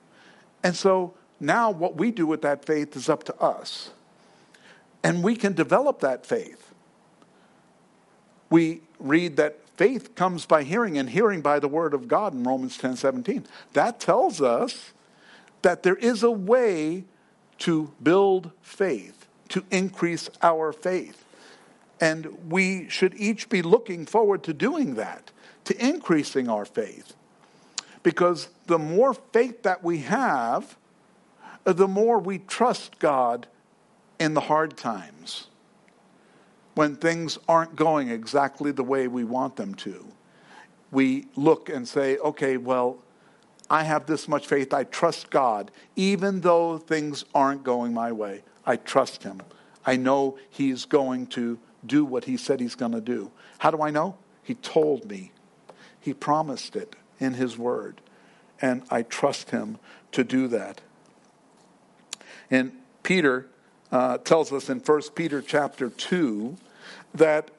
[0.64, 3.92] And so now what we do with that faith is up to us.
[5.04, 6.72] And we can develop that faith.
[8.50, 12.44] We read that faith comes by hearing and hearing by the word of God in
[12.44, 13.46] Romans 10 17.
[13.74, 14.94] That tells us
[15.62, 17.06] that there is a way
[17.60, 21.26] to build faith, to increase our faith.
[22.02, 25.32] And we should each be looking forward to doing that,
[25.66, 27.14] to increasing our faith.
[28.02, 30.76] Because the more faith that we have,
[31.64, 33.48] the more we trust God
[34.20, 35.48] in the hard times
[36.76, 40.08] when things aren't going exactly the way we want them to.
[40.92, 43.00] We look and say, okay, well,
[43.70, 44.74] I have this much faith.
[44.74, 45.72] I trust God.
[45.96, 49.42] Even though things aren't going my way, I trust Him.
[49.86, 53.32] I know He's going to do what He said He's going to do.
[53.60, 54.18] How do I know?
[54.44, 55.32] He told me.
[56.00, 58.02] He promised it in His Word.
[58.62, 59.80] And I trust Him
[60.12, 60.82] to do that.
[62.52, 63.48] And Peter
[63.94, 66.58] uh, tells us in 1 Peter chapter 2
[67.14, 67.52] that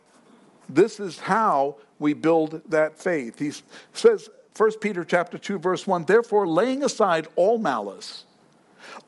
[0.68, 3.38] this is how we build that faith.
[3.38, 3.52] He
[3.92, 8.24] says, 1 Peter chapter 2 verse 1, therefore laying aside all malice,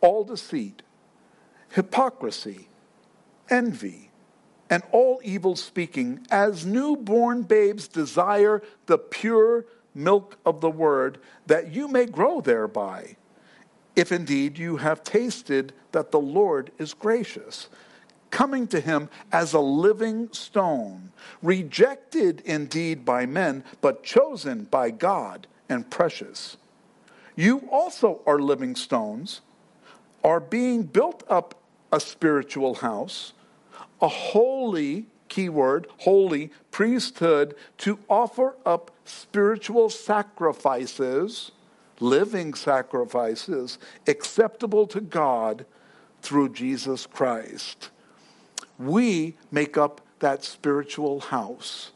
[0.00, 0.82] all deceit,
[1.70, 2.68] hypocrisy,
[3.50, 4.10] envy,
[4.70, 9.64] and all evil speaking, as newborn babes desire the pure
[9.96, 13.16] milk of the word, that you may grow thereby
[13.96, 17.68] if indeed you have tasted that the Lord is gracious,
[18.30, 21.10] coming to him as a living stone,
[21.42, 26.58] rejected indeed by men, but chosen by God and precious.
[27.34, 29.40] You also are living stones,
[30.22, 31.54] are being built up
[31.90, 33.32] a spiritual house,
[34.02, 41.52] a holy, keyword, holy priesthood to offer up spiritual sacrifices
[42.00, 45.66] living sacrifices acceptable to God
[46.22, 47.90] through Jesus Christ.
[48.78, 51.92] We make up that spiritual house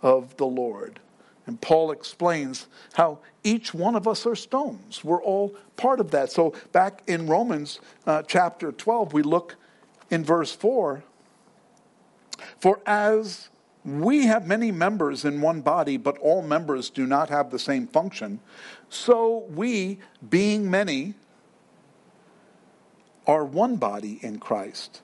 [0.00, 1.00] of the Lord.
[1.46, 5.02] And Paul explains how each one of us are stones.
[5.02, 6.30] We're all part of that.
[6.30, 9.56] So, back in Romans uh, chapter 12, we look
[10.10, 11.02] in verse 4
[12.60, 13.48] For as
[13.84, 17.88] we have many members in one body, but all members do not have the same
[17.88, 18.38] function.
[18.92, 21.14] So we, being many,
[23.26, 25.00] are one body in Christ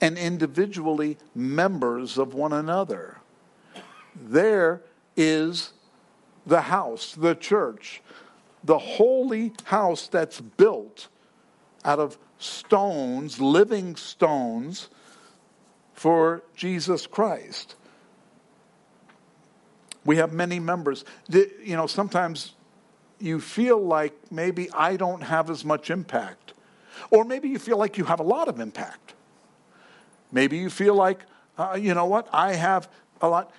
[0.00, 3.18] and individually members of one another.
[4.16, 4.82] There
[5.16, 5.72] is
[6.46, 8.02] the house, the church,
[8.64, 11.06] the holy house that's built
[11.84, 14.88] out of stones, living stones,
[15.94, 17.76] for Jesus Christ.
[20.04, 21.04] We have many members.
[21.28, 22.54] You know, sometimes
[23.22, 26.54] you feel like maybe I don't have as much impact.
[27.10, 29.14] Or maybe you feel like you have a lot of impact.
[30.30, 31.20] Maybe you feel like,
[31.58, 32.88] uh, you know what, I have
[33.20, 33.52] a lot.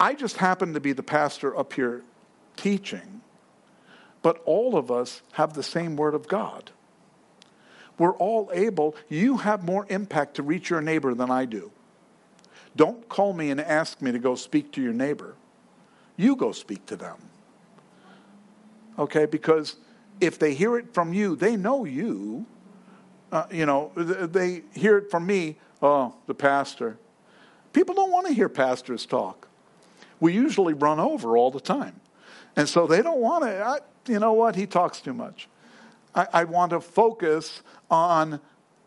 [0.00, 2.02] I just happen to be the pastor up here
[2.56, 3.20] teaching,
[4.22, 6.70] but all of us have the same Word of God.
[7.98, 11.70] We're all able, you have more impact to reach your neighbor than I do.
[12.74, 15.34] Don't call me and ask me to go speak to your neighbor.
[16.16, 17.16] You go speak to them.
[18.98, 19.76] Okay, because
[20.20, 22.46] if they hear it from you, they know you.
[23.30, 26.96] Uh, you know, they hear it from me, oh, the pastor.
[27.72, 29.48] People don't want to hear pastors talk.
[30.20, 32.00] We usually run over all the time.
[32.54, 33.78] And so they don't want to, I,
[34.08, 35.48] you know what, he talks too much.
[36.14, 38.40] I, I want to focus on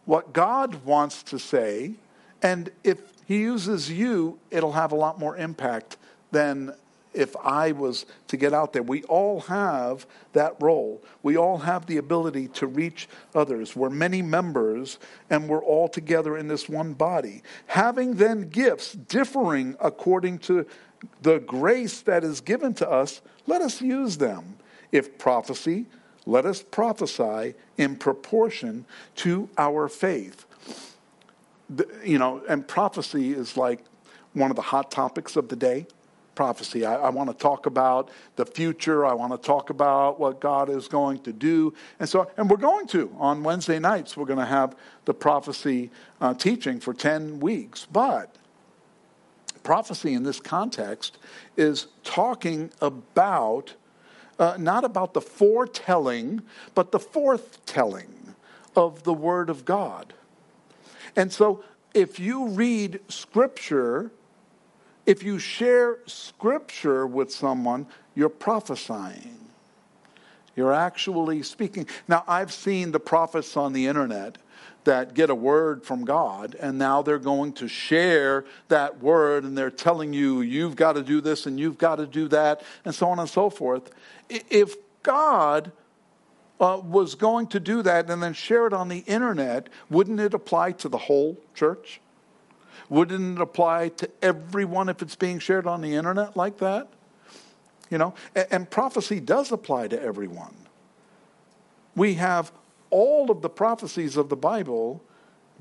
[0.05, 1.93] what God wants to say.
[2.41, 5.97] And if he uses you, it'll have a lot more impact
[6.32, 6.74] than
[7.14, 8.84] if I was to get out there.
[8.84, 11.01] We all have that role.
[11.24, 13.76] We all have the ability to reach others.
[13.76, 14.99] We're many members
[15.30, 17.41] and we're all together in this one body.
[17.68, 20.66] Having then gifts differing according to
[21.22, 24.57] the grace that is given to us, let us use them.
[24.91, 25.86] If prophecy,
[26.26, 28.86] let us prophesy in proportion
[29.18, 30.45] to our faith.
[31.70, 33.84] The, you know, and prophecy is like
[34.34, 35.88] one of the hot topics of the day.
[36.39, 36.85] Prophecy.
[36.85, 39.05] I, I want to talk about the future.
[39.05, 42.55] I want to talk about what God is going to do, and so and we're
[42.55, 44.15] going to on Wednesday nights.
[44.15, 44.73] We're going to have
[45.03, 47.85] the prophecy uh, teaching for ten weeks.
[47.91, 48.33] But
[49.63, 51.17] prophecy in this context
[51.57, 53.73] is talking about
[54.39, 56.41] uh, not about the foretelling,
[56.73, 58.33] but the forthtelling
[58.77, 60.13] of the Word of God.
[61.17, 64.11] And so, if you read Scripture,
[65.10, 69.39] if you share Scripture with someone, you're prophesying.
[70.55, 71.88] You're actually speaking.
[72.07, 74.38] Now, I've seen the prophets on the internet
[74.84, 79.57] that get a word from God, and now they're going to share that word, and
[79.57, 82.93] they're telling you, you've got to do this and you've got to do that, and
[82.93, 83.89] so on and so forth.
[84.30, 85.72] If God
[86.60, 90.36] uh, was going to do that and then share it on the internet, wouldn't it
[90.36, 91.99] apply to the whole church?
[92.88, 96.88] Wouldn't it apply to everyone if it's being shared on the internet like that?
[97.89, 100.55] You know, and, and prophecy does apply to everyone.
[101.95, 102.51] We have
[102.89, 105.01] all of the prophecies of the Bible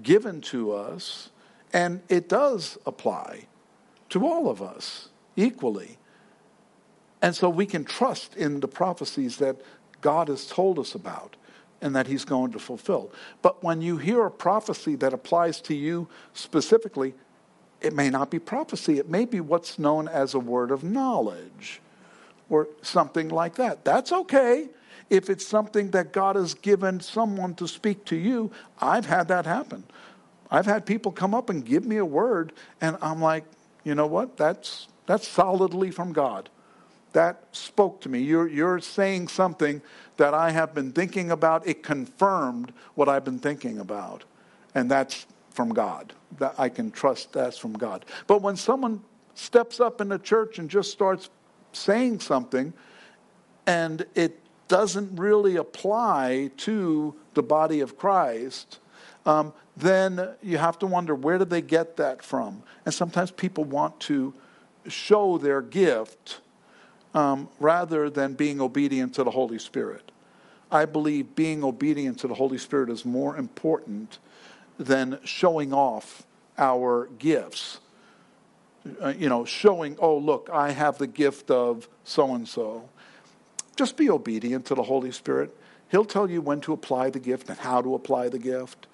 [0.03, 1.31] given to us,
[1.73, 3.47] and it does apply
[4.11, 5.99] to all of us equally.
[7.21, 9.57] And so we can trust in the prophecies that
[10.01, 11.37] God has told us about
[11.81, 13.11] and that He's going to fulfill.
[13.43, 17.15] But when you hear a prophecy that applies to you specifically,
[17.81, 21.81] it may not be prophecy, it may be what's known as a word of knowledge
[22.51, 23.85] or something like that.
[23.85, 24.69] That's okay
[25.11, 28.51] if it's something that God has given someone to speak to you.
[28.81, 29.85] I've had that happen.
[30.51, 33.45] I've had people come up and give me a word, and I'm like,
[33.85, 34.37] you know what?
[34.37, 36.49] That's, that's solidly from God.
[37.13, 38.21] That spoke to me.
[38.21, 39.83] You're, you're saying something
[40.19, 41.67] that I have been thinking about.
[41.67, 44.25] It confirmed what I've been thinking about.
[44.75, 46.13] And that's from God.
[46.39, 48.05] That I can trust that's from God.
[48.27, 49.03] But when someone
[49.35, 51.31] steps up in the church and just starts
[51.73, 52.73] saying something
[53.67, 54.39] and it
[54.69, 58.79] doesn't really apply to the body of Christ,
[59.25, 62.63] um, then you have to wonder where did they get that from?
[62.85, 64.35] And sometimes people want to
[64.87, 66.41] show their gift
[67.19, 70.13] um, rather than being obedient to the Holy Spirit.
[70.71, 74.19] I believe being obedient to the Holy Spirit is more important
[74.79, 76.23] than showing off
[76.57, 77.81] our gifts.
[79.03, 82.89] Uh, you know, showing, oh, look, I have the gift of so and so.
[83.75, 85.57] Just be obedient to the Holy Spirit.
[85.91, 88.87] He'll tell you when to apply the gift and how to apply the gift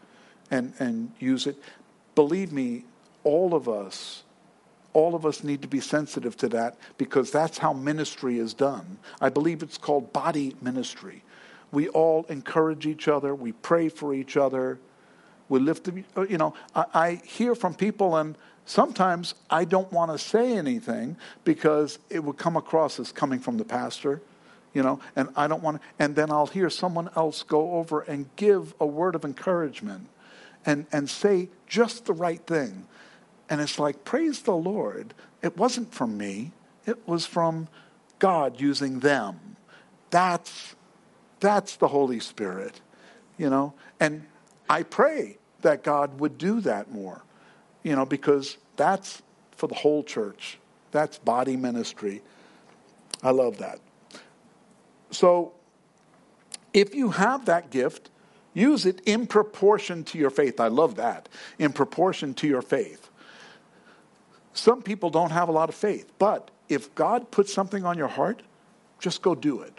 [0.50, 1.56] and, and use it.
[2.14, 2.84] Believe me,
[3.22, 4.22] all of us,
[4.94, 8.98] all of us need to be sensitive to that because that's how ministry is done.
[9.20, 11.22] I believe it's called body ministry.
[11.70, 14.78] We all encourage each other, we pray for each other,
[15.48, 15.90] we lift,
[16.28, 21.16] you know, I, I hear from people and sometimes I don't want to say anything
[21.44, 24.22] because it would come across as coming from the pastor
[24.74, 28.00] you know, and I don't want to, and then I'll hear someone else go over
[28.00, 30.08] and give a word of encouragement
[30.66, 32.86] and, and say just the right thing.
[33.48, 35.14] And it's like, praise the Lord.
[35.42, 36.52] It wasn't from me,
[36.86, 37.68] it was from
[38.18, 39.56] God using them.
[40.10, 40.74] That's,
[41.40, 42.80] that's the Holy Spirit,
[43.36, 43.74] you know.
[44.00, 44.26] And
[44.68, 47.22] I pray that God would do that more,
[47.82, 49.22] you know, because that's
[49.52, 50.58] for the whole church.
[50.90, 52.22] That's body ministry.
[53.22, 53.80] I love that.
[55.10, 55.52] So
[56.72, 58.10] if you have that gift,
[58.52, 60.60] use it in proportion to your faith.
[60.60, 61.28] I love that.
[61.58, 63.10] In proportion to your faith.
[64.54, 68.08] Some people don't have a lot of faith, but if God puts something on your
[68.08, 68.42] heart,
[68.98, 69.74] just go do it.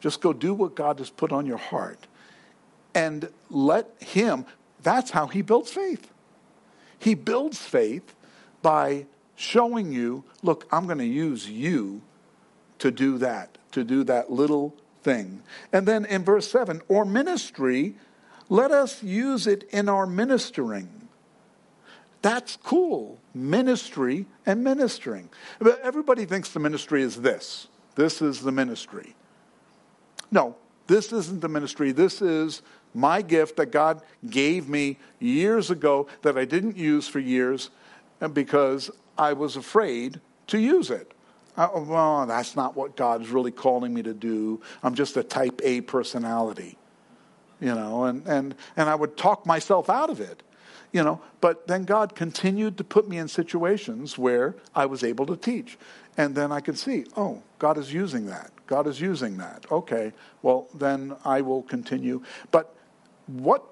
[0.00, 2.06] Just go do what God has put on your heart.
[2.94, 4.46] And let Him,
[4.82, 6.10] that's how He builds faith.
[6.98, 8.14] He builds faith
[8.62, 12.02] by showing you, look, I'm going to use you
[12.78, 15.42] to do that to do that little thing.
[15.72, 17.96] And then in verse 7, or ministry,
[18.48, 20.88] let us use it in our ministering.
[22.22, 23.18] That's cool.
[23.34, 25.28] Ministry and ministering.
[25.60, 27.68] But everybody thinks the ministry is this.
[27.94, 29.14] This is the ministry.
[30.30, 30.56] No,
[30.86, 31.92] this isn't the ministry.
[31.92, 32.62] This is
[32.94, 37.70] my gift that God gave me years ago that I didn't use for years
[38.32, 41.12] because I was afraid to use it.
[41.56, 44.60] Uh, well, that's not what God's really calling me to do.
[44.82, 46.78] I'm just a type A personality,
[47.60, 50.42] you know, and, and, and I would talk myself out of it,
[50.92, 51.20] you know.
[51.40, 55.78] But then God continued to put me in situations where I was able to teach.
[56.16, 58.50] And then I could see, oh, God is using that.
[58.66, 59.64] God is using that.
[59.70, 60.12] Okay,
[60.42, 62.22] well, then I will continue.
[62.50, 62.74] But
[63.26, 63.64] what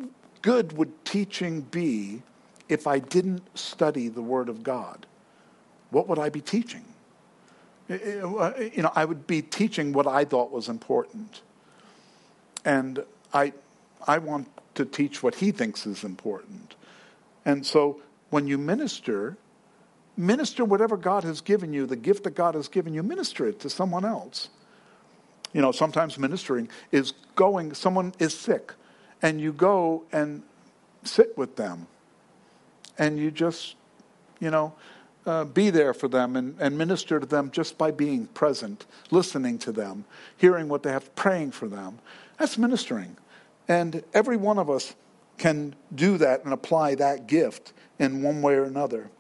[0.43, 2.23] good would teaching be
[2.69, 5.07] if I didn't study the Word of God?
[5.91, 6.85] What would I be teaching?
[7.89, 11.43] You know, I would be teaching what I thought was important.
[12.65, 13.53] And I,
[14.07, 16.75] I want to teach what he thinks is important.
[17.47, 19.39] And so when you minister,
[20.17, 23.61] minister whatever God has given you, the gift that God has given you, minister it
[23.61, 24.51] to someone else.
[25.55, 28.75] You know, sometimes ministering is going, someone is sick,
[29.23, 30.43] and you go and
[31.05, 31.87] sit with them,
[32.99, 33.77] and you just,
[34.41, 34.75] you know,
[35.25, 39.59] uh, be there for them and, and minister to them just by being present, listening
[39.59, 40.05] to them,
[40.37, 41.99] hearing what they have, praying for them.
[42.39, 43.17] That's ministering.
[43.67, 44.95] And every one of us
[45.39, 49.11] can do that and apply that gift in one way or another.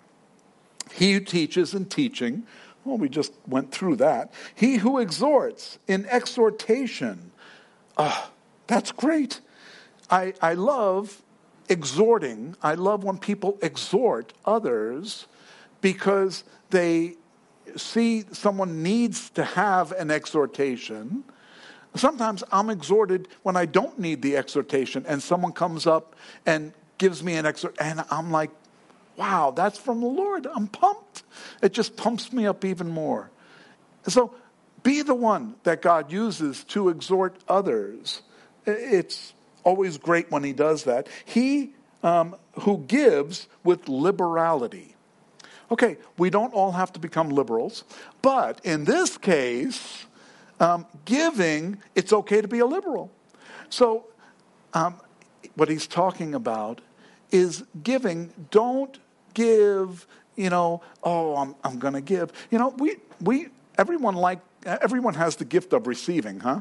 [0.93, 2.47] He who teaches in teaching,
[2.85, 4.33] well, we just went through that.
[4.55, 7.33] He who exhorts in exhortation,
[7.99, 8.31] ah,
[8.67, 9.41] that's great.
[10.11, 11.23] I, I love
[11.69, 12.57] exhorting.
[12.63, 15.27] I love when people exhort others
[15.81, 17.17] because they
[17.77, 21.25] see someone needs to have an exhortation
[21.97, 27.23] Sometimes I'm exhorted when I don't need the exhortation, and someone comes up and gives
[27.23, 28.51] me an exhort, and I'm like,
[29.17, 30.47] wow, that's from the Lord.
[30.47, 31.23] I'm pumped.
[31.63, 33.31] It just pumps me up even more.
[34.09, 34.35] So
[34.83, 38.23] be the one that God uses to exhort others.
[38.67, 39.33] It's
[39.65, 41.09] always great when He does that.
[41.25, 41.73] He
[42.03, 44.95] um, who gives with liberality.
[45.73, 47.83] Okay, we don't all have to become liberals,
[48.23, 50.07] but in this case,
[50.61, 53.11] um, giving, it's okay to be a liberal.
[53.69, 54.07] So,
[54.75, 55.01] um,
[55.55, 56.81] what he's talking about
[57.31, 58.33] is giving.
[58.51, 58.99] Don't
[59.35, 62.33] give, you know, oh, I'm, I'm going to give.
[62.51, 63.49] You know, we, we,
[63.79, 66.61] everyone like, everyone has the gift of receiving, huh?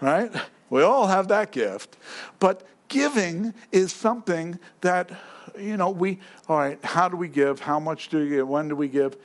[0.00, 0.30] right?
[0.70, 1.96] We all have that gift.
[2.38, 5.10] But giving is something that,
[5.58, 7.60] you know, we, all right, how do we give?
[7.60, 8.48] How much do we give?
[8.48, 9.16] When do we give?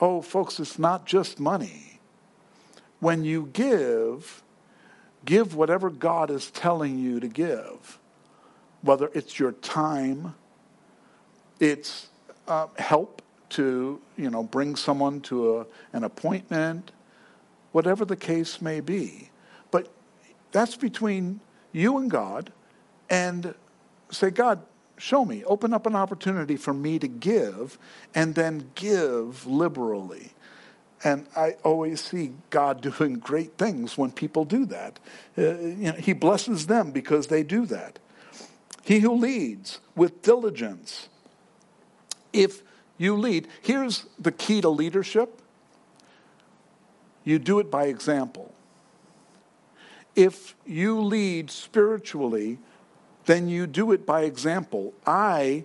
[0.00, 2.00] Oh, folks, it's not just money.
[3.00, 4.42] When you give,
[5.24, 7.98] give whatever God is telling you to give,
[8.82, 10.34] whether it's your time,
[11.60, 12.08] it's
[12.48, 16.90] uh, help to you know bring someone to a, an appointment,
[17.72, 19.30] whatever the case may be.
[19.70, 19.92] But
[20.50, 21.40] that's between
[21.72, 22.52] you and God,
[23.08, 23.54] and
[24.10, 24.62] say, God,
[24.96, 27.78] show me, open up an opportunity for me to give,
[28.14, 30.32] and then give liberally.
[31.02, 34.98] And I always see God doing great things when people do that.
[35.36, 37.98] Uh, you know, he blesses them because they do that.
[38.82, 41.08] He who leads with diligence.
[42.32, 42.62] If
[42.98, 45.40] you lead, here's the key to leadership
[47.24, 48.52] you do it by example.
[50.14, 52.58] If you lead spiritually,
[53.26, 54.94] then you do it by example.
[55.06, 55.64] I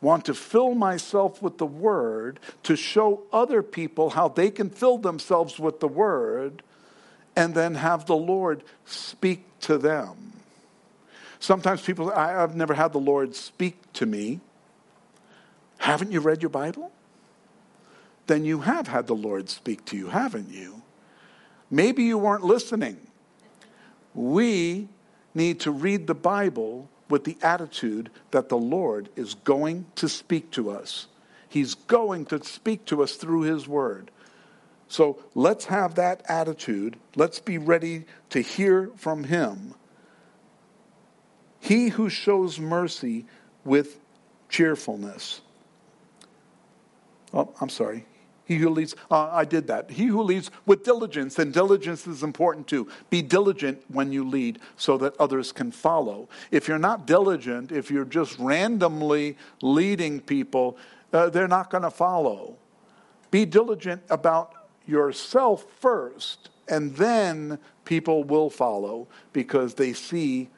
[0.00, 4.98] want to fill myself with the Word to show other people how they can fill
[4.98, 6.62] themselves with the Word
[7.34, 10.32] and then have the Lord speak to them.
[11.38, 14.40] Sometimes people, I, have never had the Lord speak to me.
[15.78, 16.92] Haven't you read your Bible?
[18.26, 20.82] Then you have had the Lord speak to you, haven't you?
[21.70, 22.98] Maybe you weren't listening.
[24.14, 24.88] We
[25.36, 30.50] need to read the Bible with the attitude that the Lord is going to speak
[30.52, 31.06] to us.
[31.48, 34.10] He's going to speak to us through His Word.
[34.88, 36.96] So let's have that attitude.
[37.14, 39.74] Let's be ready to hear from Him.
[41.60, 43.26] He who shows mercy
[43.64, 43.98] with
[44.48, 45.40] cheerfulness.
[47.32, 48.06] Oh, I'm sorry.
[48.46, 49.90] He who leads, uh, I did that.
[49.90, 52.88] He who leads with diligence, and diligence is important too.
[53.10, 56.28] Be diligent when you lead so that others can follow.
[56.52, 60.78] If you're not diligent, if you're just randomly leading people,
[61.12, 62.56] uh, they're not going to follow.
[63.32, 64.54] Be diligent about
[64.86, 70.48] yourself first, and then people will follow because they see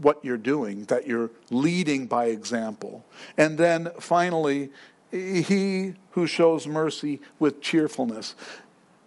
[0.00, 3.04] what you're doing, that you're leading by example.
[3.36, 4.70] And then finally,
[5.10, 8.34] he who shows mercy with cheerfulness.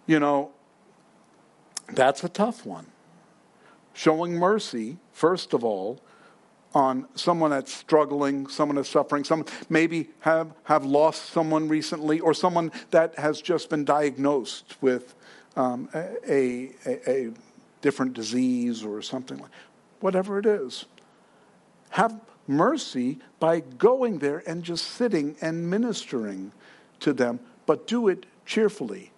[0.06, 0.50] You know,
[1.92, 2.86] that's a tough one.
[3.94, 6.00] Showing mercy, first of all,
[6.74, 12.32] on someone that's struggling, someone that's suffering, someone maybe have, have lost someone recently, or
[12.32, 15.14] someone that has just been diagnosed with
[15.56, 17.32] um, a, a, a
[17.82, 19.50] different disease or something like
[20.00, 20.86] whatever it is.
[21.90, 26.52] Have mercy by going there and just sitting and ministering
[27.00, 29.12] to them, but do it cheerfully.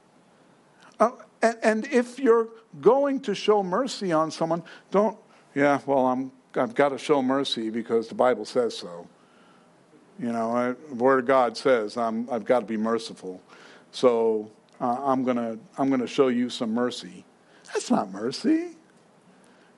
[1.01, 1.11] Uh,
[1.43, 2.49] and, and if you're
[2.81, 5.17] going to show mercy on someone, don't,
[5.55, 9.07] yeah, well, I'm, I've got to show mercy because the Bible says so.
[10.19, 13.41] You know, I, the Word of God says I'm, I've got to be merciful.
[13.91, 14.51] So
[14.81, 17.25] uh, I'm going to I'm gonna show you some mercy.
[17.73, 18.77] That's not mercy.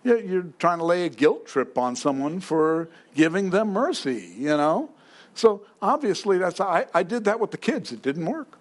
[0.06, 4.90] You're trying to lay a guilt trip on someone for giving them mercy, you know?
[5.34, 7.92] So obviously, that's I, I did that with the kids.
[7.92, 8.56] It didn't work,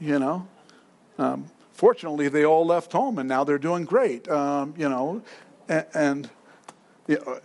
[0.00, 0.48] you know?
[1.18, 5.22] Um, fortunately, they all left home and now they're doing great, um, you know?
[5.68, 6.30] And, and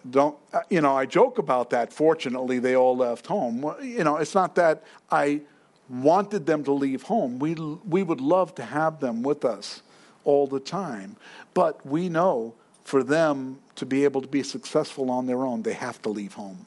[0.10, 0.38] don't
[0.70, 0.96] you know?
[0.96, 1.94] I joke about that.
[1.94, 3.76] Fortunately, they all left home.
[3.82, 5.42] You know, it's not that I
[5.88, 7.38] wanted them to leave home.
[7.38, 9.84] We we would love to have them with us
[10.24, 11.16] all the time,
[11.54, 12.56] but we know
[12.92, 16.34] for them to be able to be successful on their own, they have to leave
[16.34, 16.66] home.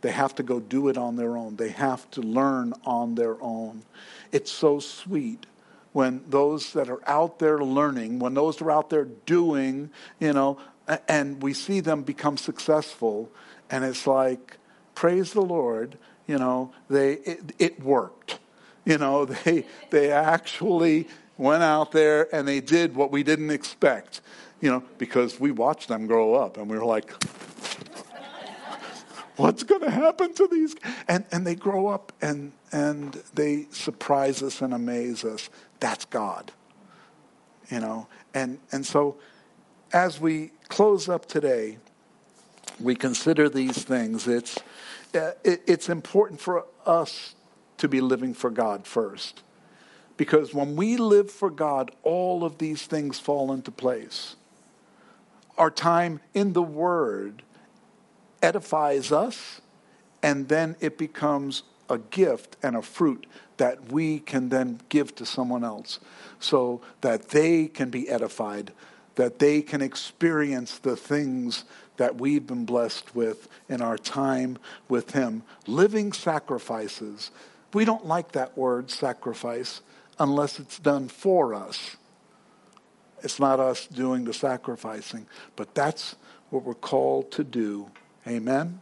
[0.00, 1.56] They have to go do it on their own.
[1.56, 3.82] They have to learn on their own.
[4.32, 5.44] It's so sweet
[5.92, 10.56] when those that are out there learning, when those are out there doing, you know,
[11.08, 13.30] and we see them become successful,
[13.68, 14.56] and it's like,
[14.94, 18.38] praise the Lord, you know, they it, it worked.
[18.86, 24.22] You know, they they actually went out there and they did what we didn't expect
[24.64, 27.12] you know, because we watched them grow up and we were like,
[29.36, 30.74] what's going to happen to these?
[31.06, 35.50] And, and they grow up and, and they surprise us and amaze us.
[35.80, 36.50] That's God,
[37.70, 38.06] you know.
[38.32, 39.18] And, and so
[39.92, 41.76] as we close up today,
[42.80, 44.26] we consider these things.
[44.26, 44.56] It's,
[45.14, 47.34] uh, it, it's important for us
[47.76, 49.42] to be living for God first.
[50.16, 54.36] Because when we live for God, all of these things fall into place
[55.56, 57.42] our time in the Word
[58.42, 59.60] edifies us,
[60.22, 63.26] and then it becomes a gift and a fruit
[63.56, 66.00] that we can then give to someone else
[66.40, 68.72] so that they can be edified,
[69.14, 71.64] that they can experience the things
[71.96, 75.42] that we've been blessed with in our time with Him.
[75.66, 77.30] Living sacrifices.
[77.72, 79.80] We don't like that word, sacrifice,
[80.18, 81.96] unless it's done for us.
[83.24, 86.14] It's not us doing the sacrificing, but that's
[86.50, 87.90] what we're called to do.
[88.28, 88.80] Amen.